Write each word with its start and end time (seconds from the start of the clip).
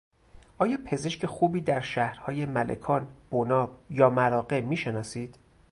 آیا 0.57 0.77
پزشک 0.85 1.25
خوبی 1.25 1.61
در 1.61 1.81
شهرهای 1.81 2.45
ملکان، 2.45 3.07
بناب 3.31 3.79
یا 3.89 4.09
مراغه 4.09 4.61
میشناسید؟ 4.61 5.35